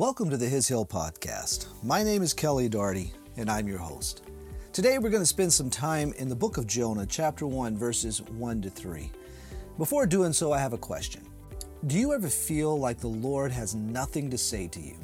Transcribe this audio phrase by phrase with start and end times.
[0.00, 1.66] Welcome to the His Hill Podcast.
[1.82, 4.22] My name is Kelly Doherty, and I'm your host.
[4.72, 8.22] Today we're going to spend some time in the book of Jonah, chapter 1, verses
[8.22, 9.12] 1 to 3.
[9.76, 11.20] Before doing so, I have a question.
[11.86, 14.94] Do you ever feel like the Lord has nothing to say to you?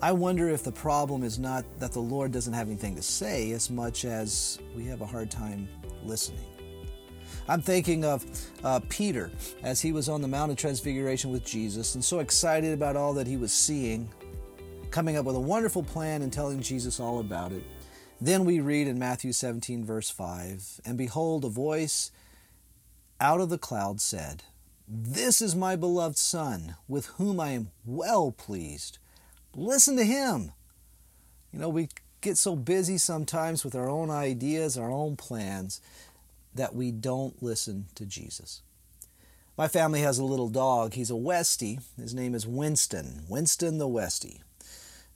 [0.00, 3.52] I wonder if the problem is not that the Lord doesn't have anything to say
[3.52, 5.68] as much as we have a hard time
[6.02, 6.46] listening.
[7.48, 8.24] I'm thinking of
[8.64, 9.30] uh, Peter
[9.62, 13.12] as he was on the Mount of Transfiguration with Jesus and so excited about all
[13.14, 14.08] that he was seeing,
[14.92, 17.64] coming up with a wonderful plan and telling Jesus all about it.
[18.20, 22.12] Then we read in Matthew 17, verse 5 And behold, a voice
[23.18, 24.44] out of the cloud said,
[24.86, 28.98] This is my beloved Son, with whom I am well pleased.
[29.56, 30.52] Listen to him.
[31.52, 31.88] You know, we
[32.20, 35.80] get so busy sometimes with our own ideas, our own plans,
[36.54, 38.62] that we don't listen to Jesus.
[39.56, 40.94] My family has a little dog.
[40.94, 41.80] He's a Westie.
[41.98, 43.24] His name is Winston.
[43.28, 44.40] Winston the Westie.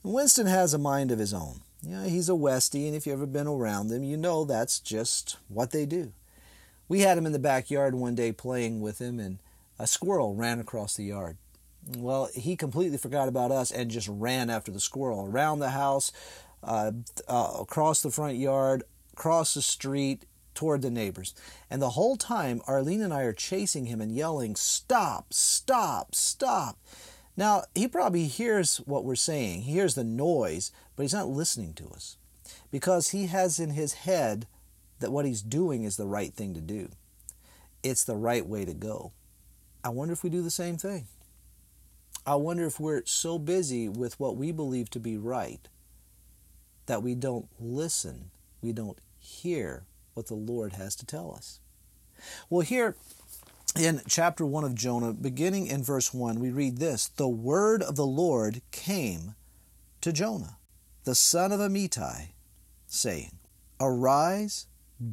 [0.03, 1.61] And Winston has a mind of his own.
[1.83, 4.79] You know, he's a Westie, and if you've ever been around them, you know that's
[4.79, 6.11] just what they do.
[6.87, 9.39] We had him in the backyard one day playing with him, and
[9.77, 11.37] a squirrel ran across the yard.
[11.95, 16.11] Well, he completely forgot about us and just ran after the squirrel around the house,
[16.63, 16.91] uh,
[17.27, 20.25] uh, across the front yard, across the street,
[20.57, 21.35] toward the neighbors.
[21.69, 26.77] And the whole time, Arlene and I are chasing him and yelling, Stop, stop, stop.
[27.37, 31.73] Now, he probably hears what we're saying, he hears the noise, but he's not listening
[31.75, 32.17] to us
[32.71, 34.47] because he has in his head
[34.99, 36.89] that what he's doing is the right thing to do.
[37.83, 39.11] It's the right way to go.
[39.83, 41.05] I wonder if we do the same thing.
[42.25, 45.69] I wonder if we're so busy with what we believe to be right
[46.87, 51.59] that we don't listen, we don't hear what the Lord has to tell us.
[52.49, 52.95] Well, here
[53.75, 57.95] in chapter 1 of Jonah, beginning in verse 1, we read this The word of
[57.95, 59.35] the Lord came
[60.01, 60.57] to Jonah,
[61.03, 62.29] the son of Amittai,
[62.87, 63.39] saying,
[63.79, 64.67] Arise,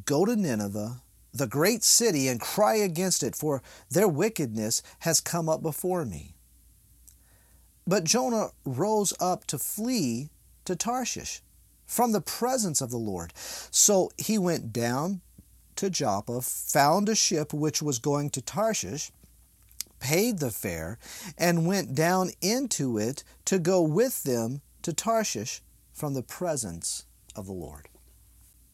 [0.06, 5.48] go to Nineveh, the great city, and cry against it, for their wickedness has come
[5.48, 6.34] up before me.
[7.86, 10.30] But Jonah rose up to flee
[10.64, 11.42] to Tarshish
[11.86, 13.32] from the presence of the Lord.
[13.70, 15.20] So he went down
[15.76, 19.10] to Joppa, found a ship which was going to Tarshish,
[20.00, 20.98] paid the fare,
[21.38, 25.62] and went down into it to go with them to Tarshish
[25.92, 27.04] from the presence
[27.34, 27.88] of the Lord.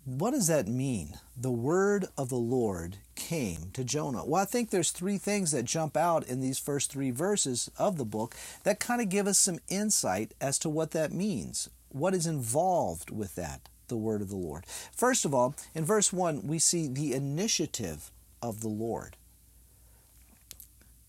[0.04, 1.18] What does that mean?
[1.36, 4.24] The word of the Lord came to Jonah.
[4.24, 7.96] Well, I think there's three things that jump out in these first three verses of
[7.96, 8.34] the book
[8.64, 13.10] that kind of give us some insight as to what that means what is involved
[13.10, 14.64] with that, the word of the Lord.
[14.66, 19.16] First of all, in verse 1, we see the initiative of the Lord.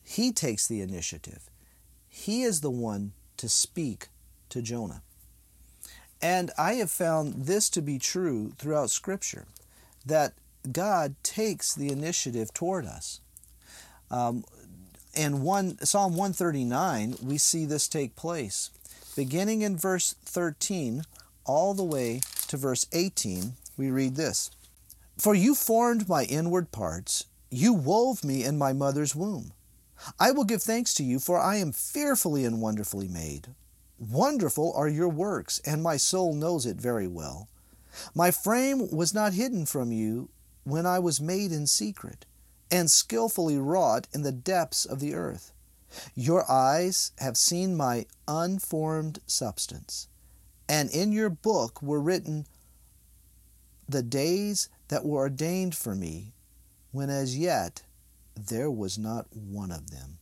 [0.03, 1.49] He takes the initiative.
[2.09, 4.09] He is the one to speak
[4.49, 5.01] to Jonah.
[6.21, 9.45] And I have found this to be true throughout Scripture
[10.05, 10.33] that
[10.69, 13.21] God takes the initiative toward us.
[14.11, 14.43] Um,
[15.15, 18.69] in one, Psalm 139, we see this take place
[19.15, 21.03] beginning in verse 13
[21.45, 22.21] all the way
[22.51, 24.51] to verse 18, we read this
[25.17, 29.53] For you formed my inward parts, you wove me in my mother's womb.
[30.19, 33.47] I will give thanks to you, for I am fearfully and wonderfully made.
[33.97, 37.47] Wonderful are your works, and my soul knows it very well.
[38.13, 40.27] My frame was not hidden from you
[40.65, 42.25] when I was made in secret,
[42.69, 45.53] and skilfully wrought in the depths of the earth.
[46.15, 50.09] Your eyes have seen my unformed substance,
[50.71, 52.47] and in your book were written
[53.89, 56.31] the days that were ordained for me,
[56.93, 57.83] when as yet
[58.35, 60.19] there was not one of them.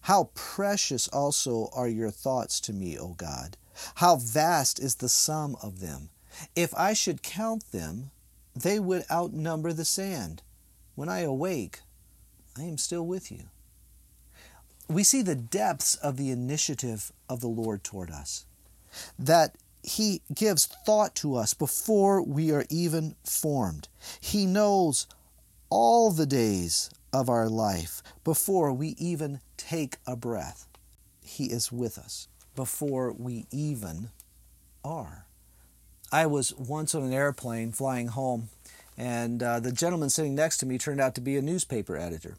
[0.00, 3.58] How precious also are your thoughts to me, O God!
[3.96, 6.08] How vast is the sum of them!
[6.56, 8.12] If I should count them,
[8.56, 10.40] they would outnumber the sand.
[10.94, 11.80] When I awake,
[12.56, 13.50] I am still with you
[14.88, 18.44] we see the depths of the initiative of the Lord toward us.
[19.18, 23.88] That He gives thought to us before we are even formed.
[24.20, 25.06] He knows
[25.70, 30.66] all the days of our life before we even take a breath.
[31.22, 34.10] He is with us before we even
[34.84, 35.26] are.
[36.12, 38.50] I was once on an airplane flying home,
[38.96, 42.36] and uh, the gentleman sitting next to me turned out to be a newspaper editor.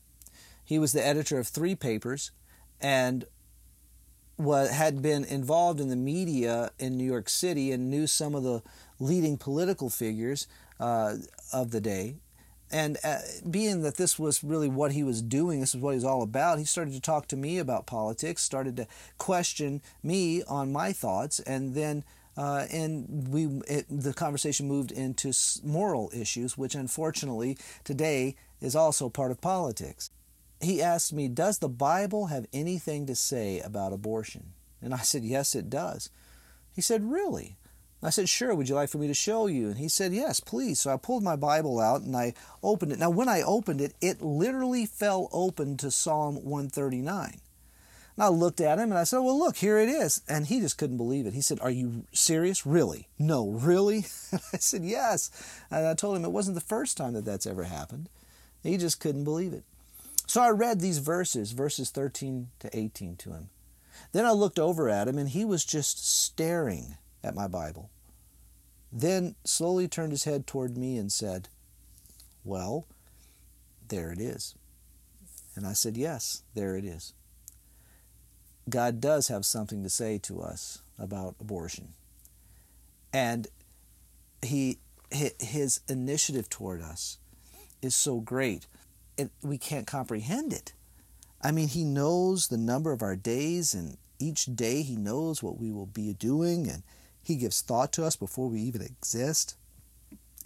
[0.64, 2.32] He was the editor of three papers
[2.80, 3.26] and
[4.38, 8.44] what had been involved in the media in New York City and knew some of
[8.44, 8.62] the
[9.00, 10.48] leading political figures
[10.80, 11.16] uh,
[11.54, 12.16] of the day.
[12.72, 15.98] And uh, being that this was really what he was doing, this is what he
[15.98, 18.88] was all about, he started to talk to me about politics, started to
[19.18, 22.04] question me on my thoughts, and then
[22.38, 25.32] uh, and we it, the conversation moved into
[25.64, 30.10] moral issues, which unfortunately today is also part of politics.
[30.62, 35.24] He asked me, "Does the Bible have anything to say about abortion?" And I said,
[35.24, 36.10] "Yes, it does."
[36.74, 37.58] He said, "Really?"
[38.06, 39.68] I said, Sure, would you like for me to show you?
[39.68, 40.80] And he said, Yes, please.
[40.80, 43.00] So I pulled my Bible out and I opened it.
[43.00, 47.40] Now, when I opened it, it literally fell open to Psalm 139.
[48.16, 50.22] And I looked at him and I said, Well, look, here it is.
[50.30, 51.34] And he just couldn't believe it.
[51.34, 52.66] He said, Are you serious?
[52.66, 53.08] Really?
[53.18, 54.06] No, really?
[54.32, 55.32] And I said, Yes.
[55.72, 58.10] And I told him it wasn't the first time that that's ever happened.
[58.62, 59.64] He just couldn't believe it.
[60.28, 63.50] So I read these verses, verses 13 to 18 to him.
[64.12, 67.90] Then I looked over at him and he was just staring at my Bible.
[68.92, 71.50] Then slowly turned his head toward me and said,
[72.44, 72.88] Well,
[73.88, 74.56] there it is.
[75.56, 77.14] And I said, Yes, there it is.
[78.70, 81.90] God does have something to say to us about abortion.
[83.14, 83.48] And
[84.42, 84.80] he
[85.12, 87.20] his initiative toward us
[87.82, 88.68] is so great.
[89.18, 90.74] It, we can't comprehend it.
[91.42, 95.60] I mean, he knows the number of our days, and each day he knows what
[95.60, 96.84] we will be doing, and
[97.24, 99.56] he gives thought to us before we even exist.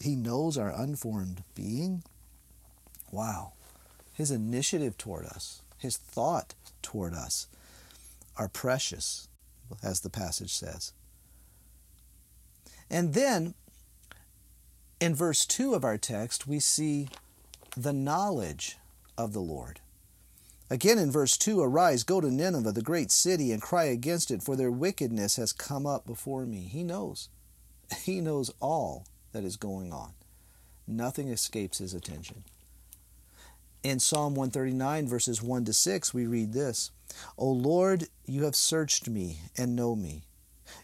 [0.01, 2.03] He knows our unformed being.
[3.11, 3.53] Wow.
[4.13, 7.47] His initiative toward us, his thought toward us
[8.37, 9.27] are precious,
[9.83, 10.93] as the passage says.
[12.89, 13.53] And then
[14.99, 17.07] in verse 2 of our text, we see
[17.75, 18.77] the knowledge
[19.17, 19.81] of the Lord.
[20.69, 24.43] Again in verse 2 Arise, go to Nineveh, the great city, and cry against it,
[24.43, 26.61] for their wickedness has come up before me.
[26.61, 27.29] He knows.
[28.03, 30.13] He knows all that is going on.
[30.87, 32.43] Nothing escapes his attention.
[33.81, 36.91] In Psalm 139, verses 1 to 6, we read this
[37.37, 40.23] O Lord, you have searched me and know me.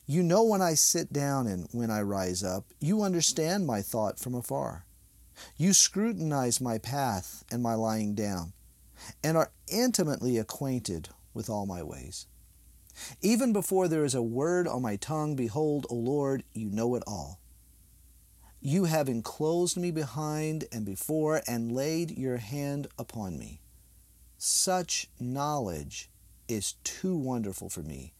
[0.08, 2.66] You know when I sit down and when I rise up.
[2.80, 4.85] You understand my thought from afar.
[5.58, 8.54] You scrutinize my path and my lying down,
[9.24, 12.28] and are intimately acquainted with all my ways.
[13.22, 17.04] Even before there is a word on my tongue, behold, O Lord, you know it
[17.06, 17.40] all.
[18.62, 23.62] You have enclosed me behind and before, and laid your hand upon me.
[24.38, 26.10] Such knowledge
[26.48, 28.14] is too wonderful for me.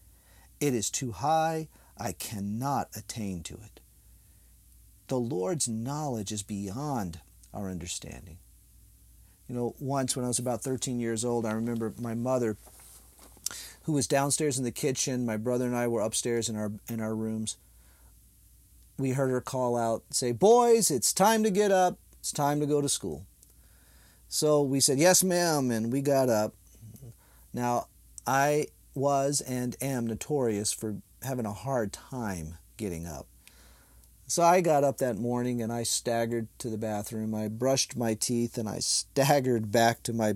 [0.60, 1.68] It is too high.
[1.98, 3.80] I cannot attain to it.
[5.08, 7.20] The Lord's knowledge is beyond
[7.54, 8.38] our understanding.
[9.48, 12.58] You know, once when I was about 13 years old, I remember my mother,
[13.84, 17.00] who was downstairs in the kitchen, my brother and I were upstairs in our in
[17.00, 17.58] our rooms
[18.98, 21.98] we heard her call out, say, Boys, it's time to get up.
[22.20, 23.26] It's time to go to school.
[24.28, 26.54] So we said, Yes, ma'am, and we got up.
[27.54, 27.88] Now,
[28.26, 33.28] I was and am notorious for having a hard time getting up.
[34.28, 37.36] So I got up that morning and I staggered to the bathroom.
[37.36, 40.36] I brushed my teeth and I staggered back to my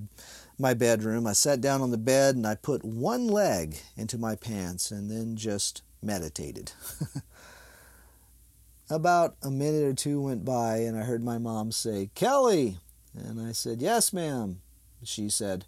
[0.60, 1.26] my bedroom.
[1.26, 5.10] I sat down on the bed and I put one leg into my pants and
[5.10, 6.74] then just meditated.
[8.90, 12.80] About a minute or two went by, and I heard my mom say, Kelly!
[13.14, 14.62] And I said, Yes, ma'am.
[15.04, 15.66] She said,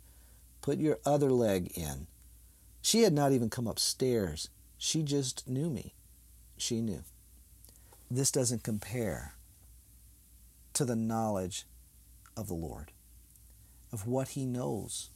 [0.62, 2.08] Put your other leg in.
[2.82, 4.50] She had not even come upstairs.
[4.78, 5.94] She just knew me.
[6.58, 7.04] She knew.
[8.14, 9.36] This doesn't compare
[10.74, 11.66] to the knowledge
[12.36, 12.92] of the Lord,
[13.92, 15.10] of what He knows.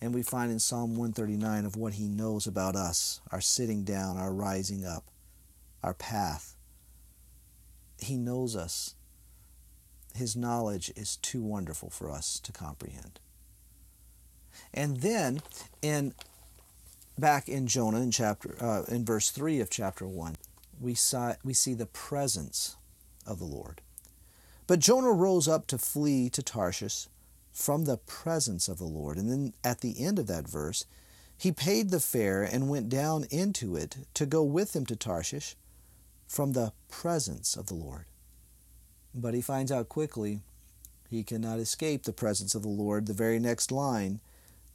[0.00, 4.16] And we find in Psalm 139 of what He knows about us our sitting down,
[4.16, 5.04] our rising up,
[5.82, 6.56] our path,
[8.02, 8.94] he knows us.
[10.14, 13.20] His knowledge is too wonderful for us to comprehend.
[14.74, 15.40] And then
[15.82, 16.14] in
[17.18, 20.36] back in Jonah in chapter uh, in verse 3 of chapter 1,
[20.80, 22.76] we saw we see the presence
[23.26, 23.82] of the Lord.
[24.66, 27.08] But Jonah rose up to flee to Tarshish
[27.52, 29.16] from the presence of the Lord.
[29.16, 30.86] And then at the end of that verse,
[31.36, 35.56] he paid the fare and went down into it to go with him to Tarshish
[36.28, 38.04] from the presence of the Lord.
[39.14, 40.40] But he finds out quickly
[41.08, 43.06] he cannot escape the presence of the Lord.
[43.06, 44.20] The very next line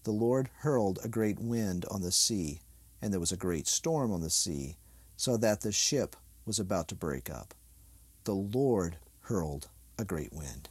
[0.04, 2.60] the Lord hurled a great wind on the sea,
[3.02, 4.76] and there was a great storm on the sea,
[5.18, 7.54] so that the ship was about to break up.
[8.26, 9.68] The Lord hurled
[9.98, 10.70] a great wind.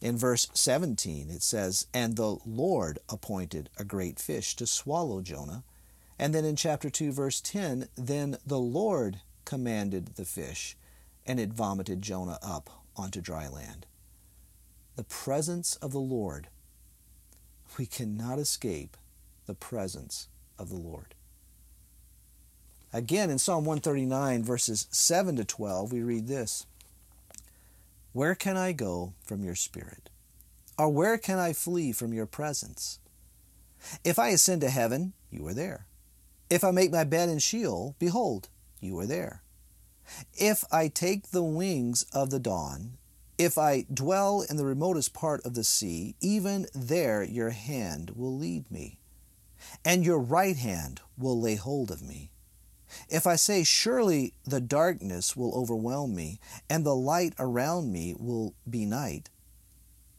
[0.00, 5.62] In verse 17, it says, And the Lord appointed a great fish to swallow Jonah.
[6.18, 10.76] And then in chapter 2, verse 10, Then the Lord commanded the fish,
[11.26, 13.86] and it vomited Jonah up onto dry land.
[14.96, 16.48] the presence of the Lord,
[17.78, 18.96] we cannot escape
[19.46, 20.28] the presence
[20.58, 21.14] of the Lord.
[22.92, 26.66] Again, in Psalm 139, verses 7 to 12, we read this
[28.12, 30.10] Where can I go from your spirit?
[30.76, 32.98] Or where can I flee from your presence?
[34.02, 35.86] If I ascend to heaven, you are there.
[36.48, 38.48] If I make my bed in Sheol, behold,
[38.80, 39.42] you are there.
[40.34, 42.98] If I take the wings of the dawn,
[43.38, 48.36] if I dwell in the remotest part of the sea, even there your hand will
[48.36, 48.98] lead me,
[49.84, 52.30] and your right hand will lay hold of me.
[53.08, 58.54] If I say, Surely the darkness will overwhelm me, and the light around me will
[58.68, 59.30] be night,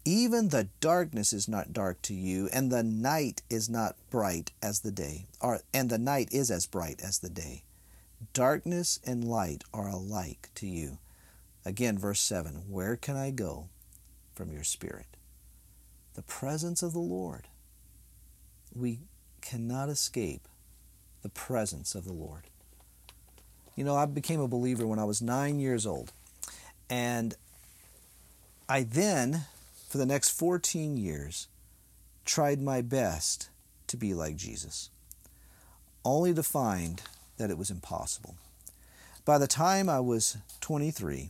[0.03, 4.79] even the darkness is not dark to you, and the night is not bright as
[4.79, 7.63] the day, or, and the night is as bright as the day.
[8.33, 10.97] Darkness and light are alike to you.
[11.65, 13.69] Again, verse 7 Where can I go
[14.33, 15.17] from your spirit?
[16.15, 17.47] The presence of the Lord.
[18.73, 19.01] We
[19.41, 20.47] cannot escape
[21.21, 22.47] the presence of the Lord.
[23.75, 26.11] You know, I became a believer when I was nine years old.
[26.89, 27.35] And
[28.67, 29.45] I then,
[29.87, 31.47] for the next 14 years,
[32.25, 33.49] tried my best
[33.87, 34.89] to be like Jesus,
[36.03, 37.01] only to find
[37.37, 38.35] that it was impossible.
[39.25, 41.29] By the time I was 23,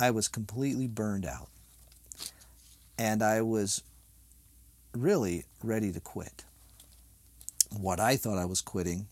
[0.00, 1.48] I was completely burned out.
[2.98, 3.82] And I was
[4.94, 6.44] really ready to quit.
[7.70, 9.06] What I thought I was quitting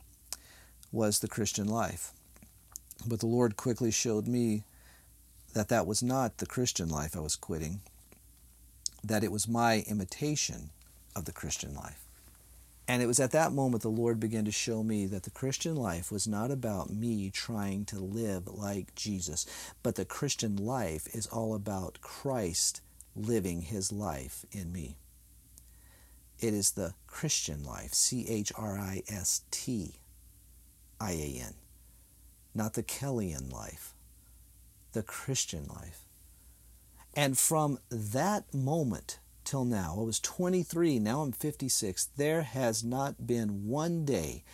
[0.93, 2.13] was the Christian life.
[3.07, 4.63] But the Lord quickly showed me
[5.55, 7.81] that that was not the Christian life I was quitting,
[9.03, 10.71] that it was my imitation
[11.17, 12.05] of the Christian life.
[12.87, 15.77] And it was at that moment the Lord began to show me that the Christian
[15.77, 19.47] life was not about me trying to live like Jesus,
[19.83, 22.81] but the Christian life is all about Christ
[23.15, 24.97] living his life in me.
[26.41, 29.95] It is the Christian life, C H R I S T
[31.01, 31.55] I A N
[32.55, 33.95] not the Kellyan life,
[34.93, 36.05] the Christian life.
[37.15, 43.27] And from that moment till now, I was 23, now I'm 56, there has not
[43.27, 44.45] been one day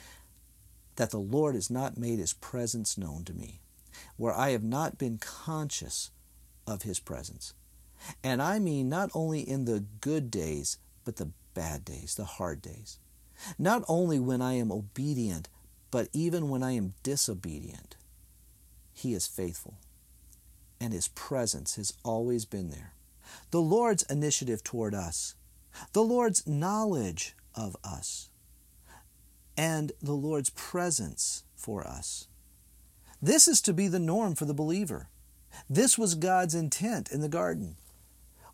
[0.96, 3.60] that the Lord has not made his presence known to me,
[4.16, 6.10] where I have not been conscious
[6.66, 7.52] of his presence.
[8.22, 12.62] And I mean not only in the good days, but the bad days, the hard
[12.62, 12.98] days.
[13.58, 15.48] Not only when I am obedient,
[15.90, 17.96] but even when I am disobedient,
[18.92, 19.78] He is faithful,
[20.80, 22.92] and His presence has always been there.
[23.50, 25.34] The Lord's initiative toward us,
[25.92, 28.30] the Lord's knowledge of us,
[29.56, 32.28] and the Lord's presence for us.
[33.20, 35.08] This is to be the norm for the believer.
[35.68, 37.76] This was God's intent in the garden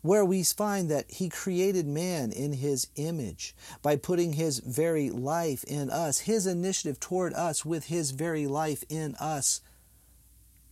[0.03, 5.63] where we find that He created man in His image by putting His very life
[5.63, 9.61] in us, His initiative toward us with His very life in us,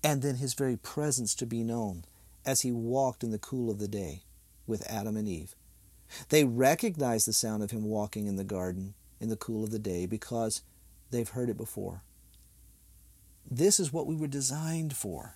[0.03, 2.03] and then His very presence to be known
[2.45, 4.21] as He walked in the cool of the day
[4.67, 5.55] with Adam and Eve.
[6.27, 9.79] They recognize the sound of Him walking in the garden in the cool of the
[9.79, 10.61] day because
[11.09, 12.03] they've heard it before.
[13.49, 15.35] This is what we were designed for.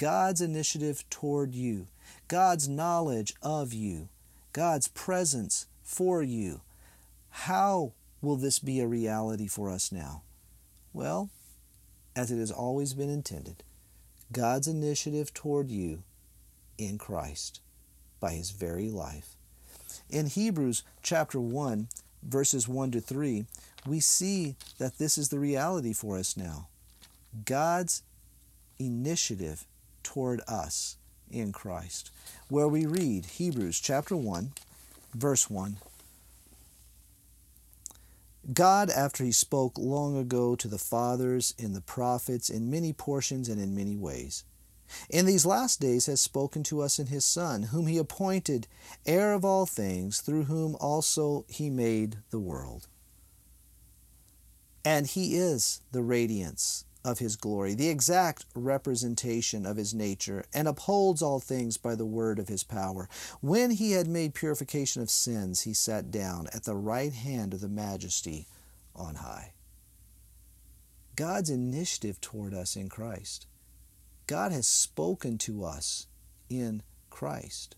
[0.00, 1.86] God's initiative toward you,
[2.26, 4.08] God's knowledge of you,
[4.54, 6.62] God's presence for you.
[7.28, 7.92] How
[8.22, 10.22] will this be a reality for us now?
[10.94, 11.28] Well,
[12.16, 13.62] as it has always been intended,
[14.32, 16.02] God's initiative toward you
[16.78, 17.60] in Christ
[18.20, 19.36] by his very life.
[20.08, 21.88] In Hebrews chapter 1,
[22.22, 23.44] verses 1 to 3,
[23.86, 26.68] we see that this is the reality for us now.
[27.44, 28.02] God's
[28.78, 29.66] initiative
[30.02, 30.96] toward us
[31.30, 32.10] in Christ,
[32.48, 34.52] where we read Hebrews chapter 1,
[35.14, 35.76] verse 1.
[38.52, 43.48] God, after He spoke long ago to the fathers in the prophets in many portions
[43.48, 44.44] and in many ways,
[45.08, 48.66] in these last days has spoken to us in His Son, whom He appointed
[49.06, 52.88] heir of all things, through whom also He made the world.
[54.84, 60.68] And He is the radiance of his glory, the exact representation of his nature, and
[60.68, 63.08] upholds all things by the word of his power.
[63.40, 67.60] When he had made purification of sins, he sat down at the right hand of
[67.60, 68.46] the majesty
[68.94, 69.52] on high.
[71.16, 73.46] God's initiative toward us in Christ.
[74.26, 76.06] God has spoken to us
[76.48, 77.76] in Christ.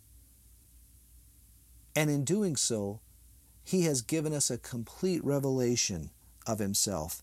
[1.94, 3.00] And in doing so,
[3.64, 6.10] he has given us a complete revelation
[6.46, 7.22] of himself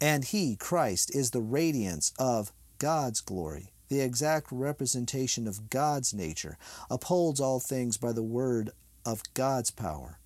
[0.00, 6.56] and He, Christ, is the radiance of God's glory, the exact representation of God's nature,
[6.90, 8.70] upholds all things by the word
[9.04, 10.18] of God's power.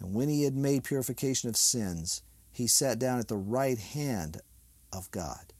[0.00, 4.40] And when he had made purification of sins, he sat down at the right hand
[4.92, 5.52] of God.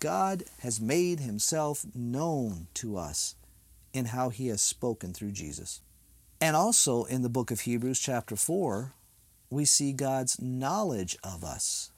[0.00, 3.36] God has made himself known to us
[3.92, 5.80] in how he has spoken through Jesus.
[6.40, 8.92] And also in the book of Hebrews, chapter 4,
[9.48, 11.90] we see God's knowledge of us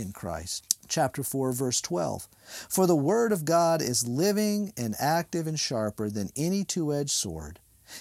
[0.00, 0.76] in Christ.
[0.88, 2.28] Chapter 4, verse 12.
[2.68, 7.10] For the word of God is living and active and sharper than any two edged
[7.10, 7.58] sword,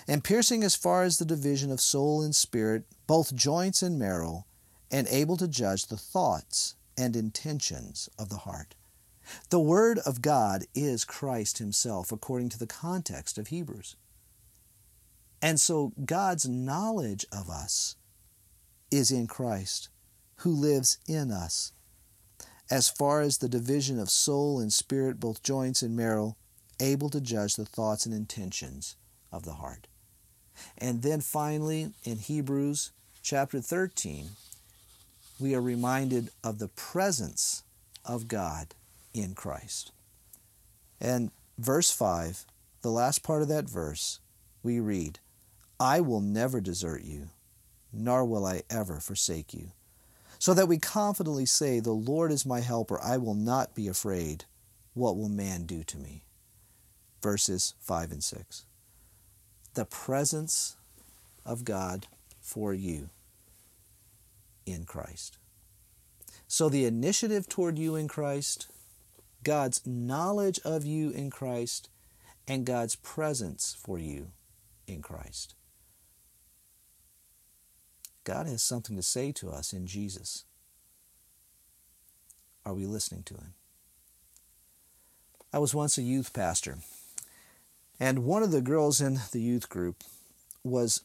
[0.08, 4.46] and piercing as far as the division of soul and spirit, both joints and marrow,
[4.92, 8.76] and able to judge the thoughts and intentions of the heart.
[9.50, 13.96] The Word of God is Christ Himself, according to the context of Hebrews.
[15.42, 17.96] And so God's knowledge of us
[18.92, 19.90] is in Christ,
[20.38, 21.72] who lives in us.
[22.70, 26.36] As far as the division of soul and spirit, both joints and marrow,
[26.80, 28.96] able to judge the thoughts and intentions
[29.32, 29.88] of the heart.
[30.78, 32.92] And then finally, in Hebrews
[33.22, 34.30] chapter 13,
[35.40, 37.64] we are reminded of the presence
[38.04, 38.74] of God
[39.14, 39.92] in Christ.
[41.00, 42.46] And verse 5,
[42.82, 44.20] the last part of that verse,
[44.64, 45.20] we read,
[45.80, 47.30] I will never desert you,
[47.92, 49.72] nor will I ever forsake you.
[50.40, 54.46] So that we confidently say, The Lord is my helper, I will not be afraid.
[54.94, 56.24] What will man do to me?
[57.22, 58.66] Verses 5 and 6.
[59.74, 60.78] The presence
[61.46, 62.08] of God
[62.42, 63.10] for you
[64.66, 65.38] in Christ.
[66.48, 68.68] So the initiative toward you in Christ,
[69.44, 71.90] God's knowledge of you in Christ,
[72.48, 74.32] and God's presence for you
[74.88, 75.56] in Christ.
[78.26, 80.44] God has something to say to us in Jesus.
[82.66, 83.54] Are we listening to Him?
[85.54, 86.80] I was once a youth pastor,
[88.00, 90.04] and one of the girls in the youth group
[90.64, 91.02] was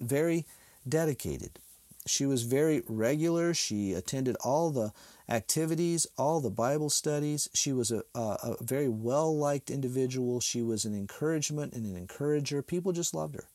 [0.00, 0.46] very
[0.88, 1.58] dedicated.
[2.06, 3.52] She was very regular.
[3.52, 4.92] She attended all the
[5.28, 7.50] activities, all the Bible studies.
[7.52, 10.40] She was a, a, a very well liked individual.
[10.40, 12.62] She was an encouragement and an encourager.
[12.62, 13.48] People just loved her.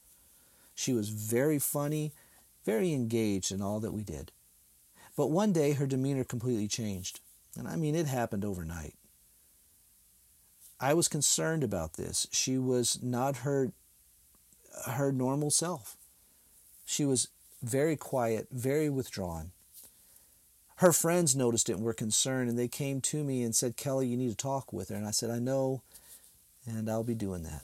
[0.75, 2.11] She was very funny
[2.65, 4.31] very engaged in all that we did.
[5.15, 7.21] But one day her demeanor completely changed.
[7.57, 8.95] And I mean, it happened overnight.
[10.79, 12.27] I was concerned about this.
[12.31, 13.71] She was not her,
[14.87, 15.95] her normal self.
[16.85, 17.29] She was
[17.63, 19.51] very quiet, very withdrawn.
[20.79, 24.07] Her friends noticed it and were concerned, and they came to me and said, Kelly,
[24.07, 24.95] you need to talk with her.
[24.95, 25.81] And I said, I know,
[26.67, 27.61] and I'll be doing that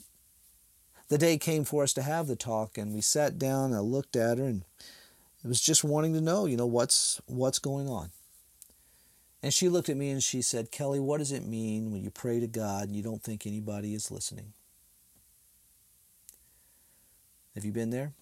[1.12, 3.66] the day came for us to have the talk, and we sat down.
[3.66, 4.64] And I looked at her, and
[5.44, 8.12] it was just wanting to know, you know, what's what's going on.
[9.44, 12.12] And she looked at me and she said, Kelly, what does it mean when you
[12.12, 14.54] pray to God and you don't think anybody is listening?
[17.56, 18.14] Have you been there?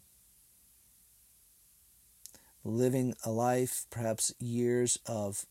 [2.64, 5.46] Living a life, perhaps years of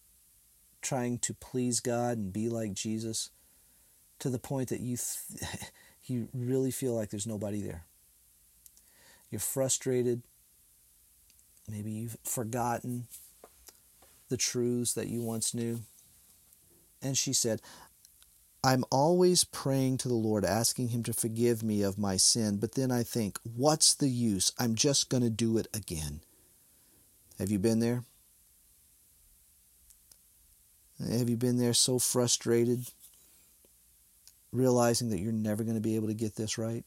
[0.83, 3.31] trying to please God and be like Jesus
[4.19, 5.43] to the point that you th-
[6.09, 7.85] you really feel like there's nobody there.
[9.31, 10.23] You're frustrated.
[11.71, 13.07] Maybe you've forgotten
[14.29, 15.81] the truths that you once knew.
[17.03, 17.61] And she said,
[18.65, 22.75] I'm always praying to the Lord, asking Him to forgive me of my sin, but
[22.75, 24.53] then I think, what's the use?
[24.59, 26.21] I'm just going to do it again.
[27.39, 28.05] Have you been there?
[31.09, 32.91] Have you been there so frustrated
[34.53, 36.85] realizing that you're never going to be able to get this right?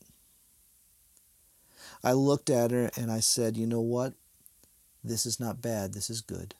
[2.04, 4.14] I looked at her and I said, You know what?
[5.04, 6.56] This is not bad, this is good.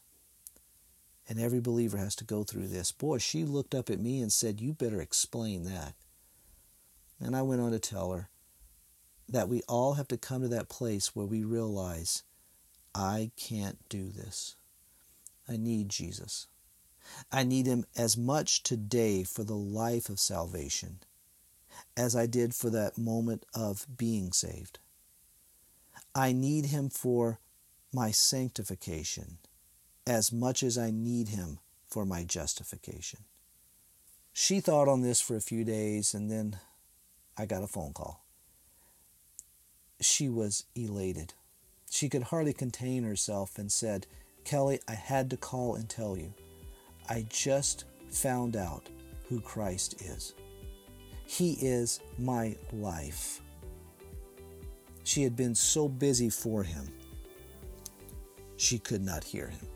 [1.30, 2.92] And every believer has to go through this.
[2.92, 5.94] Boy, she looked up at me and said, You better explain that.
[7.20, 8.30] And I went on to tell her
[9.30, 12.24] that we all have to come to that place where we realize,
[12.94, 14.56] I can't do this.
[15.48, 16.48] I need Jesus.
[17.32, 21.00] I need Him as much today for the life of salvation
[21.96, 24.80] as I did for that moment of being saved.
[26.14, 27.40] I need Him for
[27.94, 29.38] my sanctification
[30.06, 33.22] as much as I need Him for my justification.
[34.34, 36.60] She thought on this for a few days and then
[37.38, 38.24] I got a phone call.
[40.00, 41.34] She was elated.
[41.90, 44.08] She could hardly contain herself and said,
[44.44, 46.34] Kelly, I had to call and tell you.
[47.10, 48.90] I just found out
[49.28, 50.34] who Christ is.
[51.26, 53.42] He is my life.
[55.04, 56.88] She had been so busy for him,
[58.58, 59.68] she could not hear him.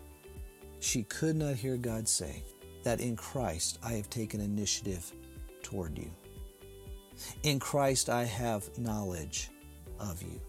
[0.80, 2.44] She could not hear God say
[2.84, 5.12] that in Christ I have taken initiative
[5.64, 6.12] toward you.
[7.44, 9.50] In Christ I have knowledge
[10.00, 10.40] of you.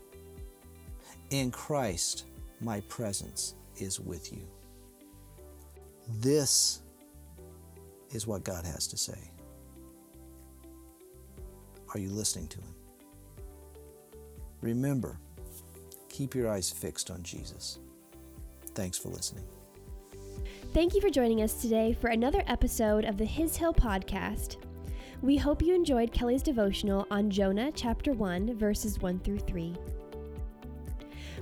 [1.30, 2.26] In Christ
[2.60, 4.46] my presence is with you.
[6.08, 6.82] This
[8.10, 9.32] is what God has to say.
[11.94, 12.74] Are you listening to Him?
[14.60, 15.18] Remember,
[16.08, 17.78] keep your eyes fixed on Jesus.
[18.74, 19.44] Thanks for listening.
[20.72, 24.56] Thank you for joining us today for another episode of the His Hill podcast.
[25.22, 29.74] We hope you enjoyed Kelly's devotional on Jonah chapter 1, verses 1 through 3.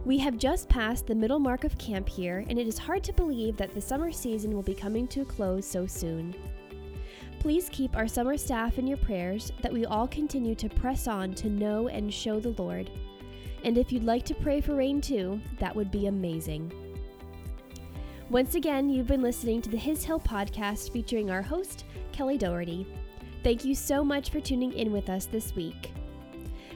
[0.05, 3.13] We have just passed the middle mark of camp here, and it is hard to
[3.15, 6.35] believe that the summer season will be coming to a close so soon.
[7.41, 11.33] Please keep our summer staff in your prayers that we all continue to press on
[11.35, 12.91] to know and show the Lord.
[13.65, 16.71] And if you'd like to pray for rain too, that would be amazing.
[18.29, 22.87] Once again, you've been listening to the His Hill podcast featuring our host, Kelly Doherty.
[23.43, 25.93] Thank you so much for tuning in with us this week.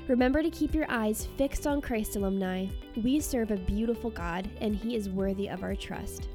[0.08, 2.66] Remember to keep your eyes fixed on Christ alumni.
[2.96, 6.28] We serve a beautiful God, and He is worthy of our trust.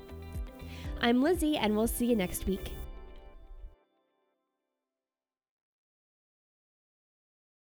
[1.01, 2.71] I'm Lizzie, and we'll see you next week.